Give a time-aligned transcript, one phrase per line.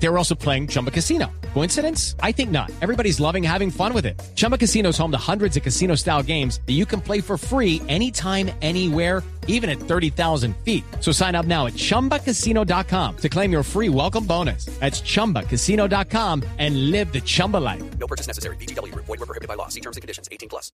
[0.00, 1.26] They were also playing Chumba Casino.
[1.54, 2.14] Coincidence?
[2.22, 2.70] I think not.
[2.80, 4.20] Everybody's loving having fun with it.
[4.36, 7.36] Chumba Casino is home to hundreds of casino style games that you can play for
[7.36, 10.84] free anytime, anywhere, even at 30,000 feet.
[11.00, 14.66] So sign up now at chumbacasino.com to claim your free welcome bonus.
[14.78, 17.82] That's chumbacasino.com and live the Chumba life.
[17.98, 18.56] No purchase necessary.
[18.56, 18.94] BGW.
[18.94, 19.68] Void were prohibited by law.
[19.68, 20.28] See terms and conditions.
[20.30, 20.70] 18 plus.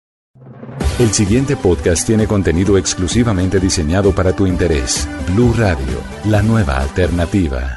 [0.98, 5.06] El siguiente podcast tiene contenido exclusivamente diseñado para tu interés.
[5.28, 7.76] Blue Radio, la nueva alternativa.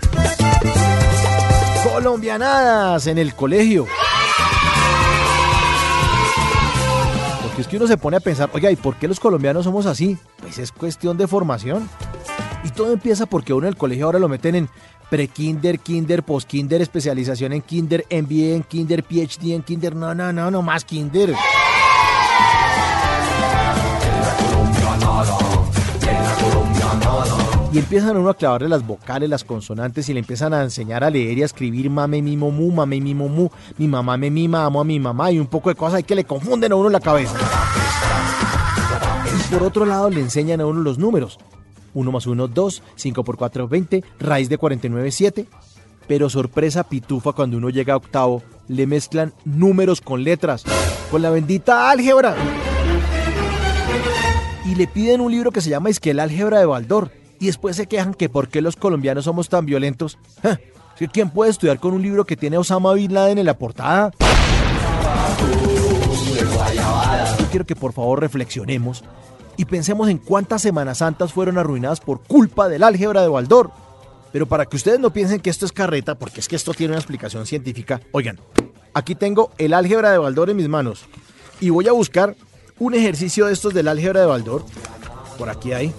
[1.85, 3.85] Colombianadas en el colegio.
[7.44, 9.85] Porque es que uno se pone a pensar, oiga, ¿y por qué los colombianos somos
[9.85, 10.17] así?
[10.41, 11.88] Pues es cuestión de formación.
[12.63, 14.70] Y todo empieza porque uno en el colegio ahora lo meten en
[15.11, 19.95] pre-kinder, kinder, post-kinder, especialización en kinder, MBA en kinder, PhD en kinder.
[19.95, 21.36] No, no, no, no más kinder.
[27.76, 31.04] Y empiezan a uno a clavarle las vocales, las consonantes y le empiezan a enseñar
[31.04, 34.64] a leer y a escribir mame, mimo, mu, mame, mimo, mu, mi mamá me mima,
[34.64, 37.02] amo a mi mamá y un poco de cosas que le confunden a uno la
[37.02, 37.36] cabeza.
[39.38, 41.38] Y por otro lado le enseñan a uno los números.
[41.94, 45.46] 1 más 1, 2, 5 por 4, 20, raíz de 49, 7.
[46.08, 50.64] Pero sorpresa pitufa cuando uno llega a octavo, le mezclan números con letras,
[51.12, 52.38] con la bendita álgebra.
[54.66, 57.25] Y le piden un libro que se llama Isquel Álgebra de Baldor.
[57.45, 60.17] Y después se quejan que por qué los colombianos somos tan violentos.
[60.41, 60.59] Ja,
[60.97, 64.09] ¿que ¿Quién puede estudiar con un libro que tiene Osama Bin Laden en la portada?
[67.38, 69.03] Yo quiero que por favor reflexionemos
[69.57, 73.69] y pensemos en cuántas Semanas Santas fueron arruinadas por culpa del álgebra de Baldor.
[74.31, 76.93] Pero para que ustedes no piensen que esto es carreta, porque es que esto tiene
[76.93, 78.39] una explicación científica, oigan,
[78.95, 81.05] aquí tengo el álgebra de Baldor en mis manos
[81.61, 82.35] y voy a buscar
[82.79, 84.66] un ejercicio de estos del álgebra de Baldor.
[85.38, 85.93] Por aquí hay.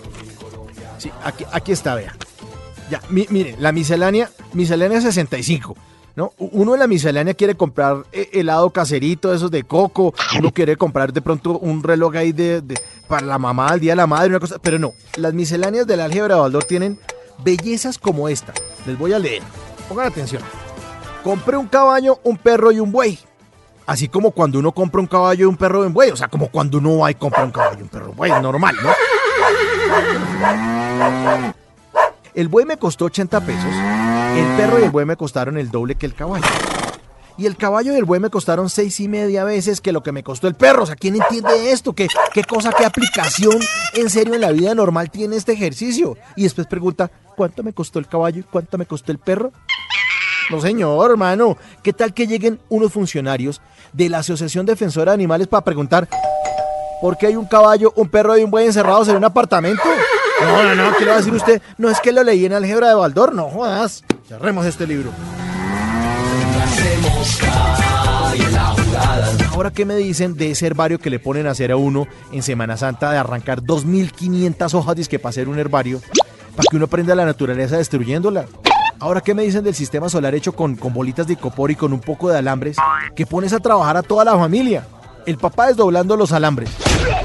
[0.98, 2.14] Sí, aquí, aquí está, vea.
[2.90, 5.76] Ya, mi- miren, la miscelánea, miscelánea 65.
[6.14, 6.32] ¿no?
[6.38, 10.14] Uno en la miscelánea quiere comprar eh, helado caserito, esos de coco.
[10.38, 12.62] Uno quiere comprar de pronto un reloj ahí de,
[13.06, 14.56] para la mamá, el día de la madre, una cosa.
[14.62, 16.98] Pero no, las misceláneas del álgebra de Baldor tienen
[17.44, 18.54] bellezas como esta.
[18.86, 19.42] Les voy a leer.
[19.90, 20.40] Pongan atención.
[21.22, 23.18] Compré un caballo, un perro y un buey.
[23.84, 26.10] Así como cuando uno compra un caballo y un perro y un buey.
[26.12, 28.16] O sea, como cuando uno va y compra un caballo y un perro y un
[28.16, 28.30] buey.
[28.40, 28.88] Normal, ¿no?
[32.34, 33.74] El buey me costó 80 pesos.
[34.36, 36.44] El perro y el buey me costaron el doble que el caballo.
[37.38, 40.12] Y el caballo y el buey me costaron seis y media veces que lo que
[40.12, 40.82] me costó el perro.
[40.84, 41.92] O sea, ¿quién entiende esto?
[41.92, 43.58] ¿Qué, qué cosa, qué aplicación
[43.94, 46.16] en serio en la vida normal tiene este ejercicio?
[46.34, 49.52] Y después pregunta, ¿cuánto me costó el caballo y cuánto me costó el perro?
[50.50, 51.58] No, señor, hermano.
[51.82, 53.60] ¿Qué tal que lleguen unos funcionarios
[53.92, 56.08] de la Asociación Defensora de Animales para preguntar
[57.00, 59.82] por qué hay un caballo, un perro y un buey encerrados en un apartamento?
[60.40, 61.62] No, no, no, ¿qué decir usted?
[61.78, 64.04] No es que lo leí en Álgebra de Baldor, no jodas.
[64.28, 65.10] Cerremos este libro.
[69.52, 72.42] Ahora, ¿qué me dicen de ese herbario que le ponen a hacer a uno en
[72.42, 76.00] Semana Santa de arrancar 2.500 hojas disque para hacer un herbario?
[76.54, 78.46] Para que uno aprenda la naturaleza destruyéndola.
[78.98, 81.92] Ahora, ¿qué me dicen del sistema solar hecho con, con bolitas de icopor y con
[81.92, 82.76] un poco de alambres?
[83.14, 84.86] Que pones a trabajar a toda la familia.
[85.26, 86.70] El papá desdoblando los alambres.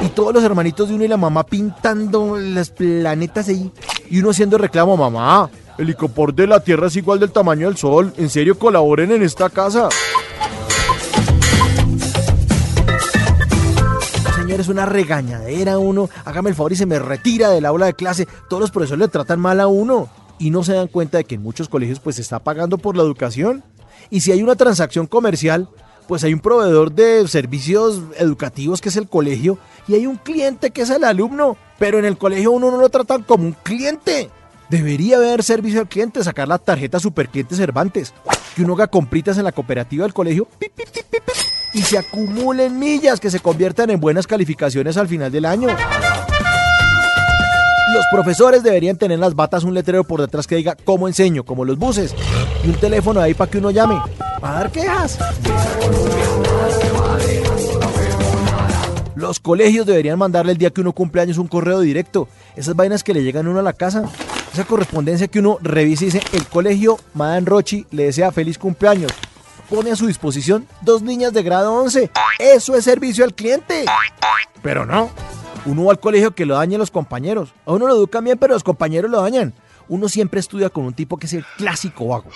[0.04, 3.72] Y todos los hermanitos de uno y la mamá pintando los planetas ahí.
[4.10, 5.50] Y uno haciendo reclamo, mamá.
[5.78, 8.14] El icopor de la Tierra es igual del tamaño del Sol.
[8.18, 9.90] En serio, colaboren en esta casa.
[14.62, 16.08] Es una regañadera uno.
[16.24, 18.28] Hágame el favor y se me retira del aula de clase.
[18.48, 20.08] Todos los profesores le tratan mal a uno.
[20.38, 22.96] Y no se dan cuenta de que en muchos colegios pues se está pagando por
[22.96, 23.64] la educación.
[24.12, 25.68] Y si hay una transacción comercial,
[26.08, 30.72] pues hay un proveedor de servicios educativos que es el colegio y hay un cliente
[30.72, 31.58] que es el alumno.
[31.80, 34.30] Pero en el colegio uno no lo tratan como un cliente.
[34.70, 38.14] Debería haber servicio al cliente, sacar la tarjeta Supercliente Cervantes,
[38.56, 40.48] que uno haga compritas en la cooperativa del colegio
[41.74, 45.70] y se acumulen millas que se conviertan en buenas calificaciones al final del año.
[47.94, 51.44] Los profesores deberían tener en las batas un letrero por detrás que diga cómo enseño,
[51.44, 52.16] como los buses,
[52.64, 53.96] y un teléfono ahí para que uno llame.
[54.42, 55.18] ¿Va a dar quejas?
[59.22, 62.28] Los colegios deberían mandarle el día que uno cumple años un correo directo.
[62.56, 64.10] Esas vainas que le llegan uno a la casa.
[64.52, 69.12] Esa correspondencia que uno revisa y dice, el colegio Madame Rochi le desea feliz cumpleaños.
[69.70, 72.10] Pone a su disposición dos niñas de grado 11.
[72.40, 73.86] Eso es servicio al cliente.
[74.64, 75.12] Pero no.
[75.68, 77.54] Uno va al colegio que lo dañen los compañeros.
[77.68, 79.54] A uno lo educan bien, pero los compañeros lo dañan.
[79.88, 82.32] Uno siempre estudia con un tipo que es el clásico vago.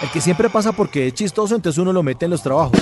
[0.00, 2.80] El que siempre pasa porque es chistoso, entonces uno lo mete en los trabajos.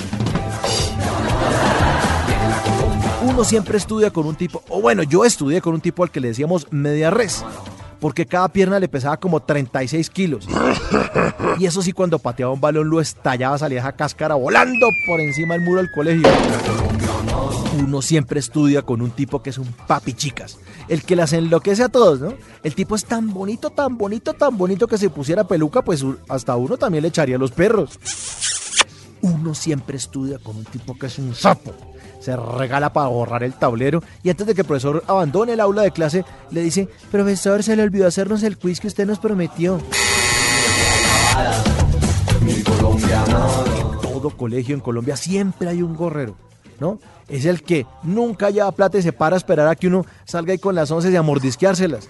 [3.31, 6.19] Uno siempre estudia con un tipo, o bueno, yo estudié con un tipo al que
[6.19, 7.45] le decíamos media res,
[8.01, 10.47] porque cada pierna le pesaba como 36 kilos.
[11.57, 15.53] Y eso sí, cuando pateaba un balón lo estallaba, salía esa cáscara volando por encima
[15.53, 16.27] del muro del colegio.
[17.79, 20.57] Uno siempre estudia con un tipo que es un papi chicas,
[20.89, 22.33] el que las enloquece a todos, ¿no?
[22.63, 26.57] El tipo es tan bonito, tan bonito, tan bonito que si pusiera peluca, pues hasta
[26.57, 27.97] uno también le echaría los perros.
[29.21, 31.90] Uno siempre estudia con un tipo que es un sapo.
[32.21, 35.81] Se regala para borrar el tablero y antes de que el profesor abandone el aula
[35.81, 39.79] de clase, le dice, profesor, se le olvidó hacernos el quiz que usted nos prometió.
[42.45, 46.35] En todo colegio en Colombia siempre hay un gorrero,
[46.79, 46.99] ¿no?
[47.27, 50.51] Es el que nunca lleva plata y se para a esperar a que uno salga
[50.51, 52.07] ahí con las once y a mordisqueárselas.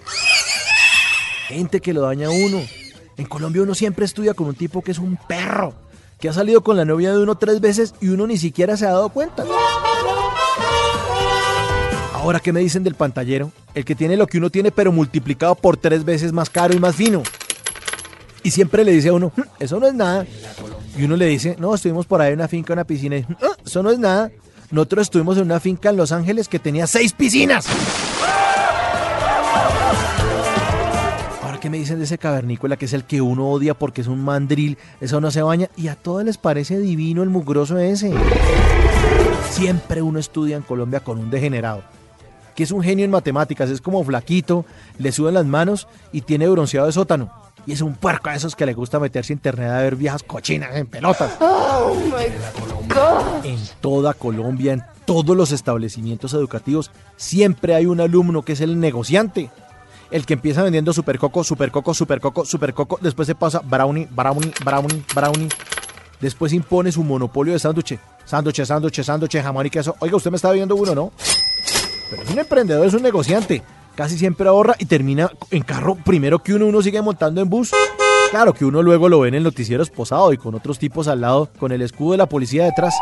[1.48, 2.60] Gente que lo daña a uno.
[3.16, 5.72] En Colombia uno siempre estudia con un tipo que es un perro,
[6.20, 8.86] que ha salido con la novia de uno tres veces y uno ni siquiera se
[8.86, 9.44] ha dado cuenta.
[12.22, 13.50] Ahora, ¿qué me dicen del pantallero?
[13.74, 16.78] El que tiene lo que uno tiene, pero multiplicado por tres veces más caro y
[16.78, 17.20] más fino.
[18.44, 20.24] Y siempre le dice a uno, "Mm, eso no es nada.
[20.96, 23.16] Y uno le dice, no, estuvimos por ahí en una finca, una piscina.
[23.16, 24.30] Y, "Ah, eso no es nada.
[24.70, 27.66] Nosotros estuvimos en una finca en Los Ángeles que tenía seis piscinas.
[31.42, 34.06] Ahora, ¿qué me dicen de ese cavernícola que es el que uno odia porque es
[34.06, 34.78] un mandril?
[35.00, 35.70] Eso no se baña.
[35.76, 38.12] Y a todos les parece divino el mugroso ese.
[39.50, 41.82] Siempre uno estudia en Colombia con un degenerado
[42.54, 44.64] que es un genio en matemáticas, es como flaquito,
[44.98, 47.30] le suben las manos y tiene bronceado de sótano.
[47.66, 50.22] Y es un puerco a esos que le gusta meterse a internet a ver viejas
[50.22, 51.38] cochinas en pelotas.
[53.44, 58.78] En toda Colombia, en todos los establecimientos educativos, siempre hay un alumno que es el
[58.80, 59.50] negociante.
[60.10, 65.48] El que empieza vendiendo supercoco, supercoco, supercoco, supercoco, después se pasa brownie, brownie, brownie, brownie.
[66.20, 67.98] Después impone su monopolio de sándwich.
[68.24, 69.96] Sándwich, sándwich, sándwich, jamón y queso.
[70.00, 71.12] Oiga, usted me está viendo uno, ¿no?
[72.12, 73.62] Pero es un emprendedor, es un negociante.
[73.94, 77.70] Casi siempre ahorra y termina en carro primero que uno, uno sigue montando en bus.
[78.30, 81.22] Claro que uno luego lo ve en el noticiero esposado y con otros tipos al
[81.22, 82.94] lado, con el escudo de la policía detrás.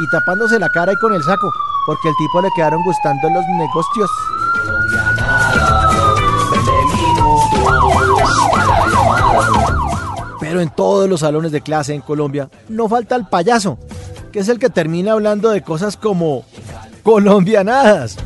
[0.00, 1.52] Y tapándose la cara y con el saco,
[1.86, 4.10] porque al tipo le quedaron gustando los negocios.
[10.40, 13.78] Pero en todos los salones de clase en Colombia no falta el payaso,
[14.32, 16.44] que es el que termina hablando de cosas como
[17.02, 18.16] colombianadas.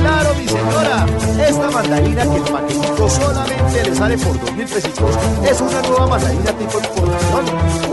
[0.00, 1.06] Claro, mi señora,
[1.48, 5.16] esta mandarina que el paquetico solamente le sale por dos mil pesitos
[5.48, 7.44] es una nueva mandarina tipo importación.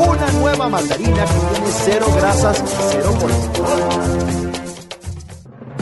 [0.10, 3.80] Una nueva mandarina que tiene cero grasas y cero colesterol.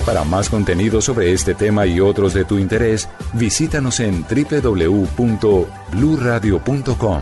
[0.05, 7.21] Para más contenido sobre este tema y otros de tu interés, visítanos en www.bluradio.com.